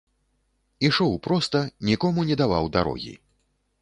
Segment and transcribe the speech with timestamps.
[0.87, 3.13] Ішоў проста, нікому не даваў дарогі.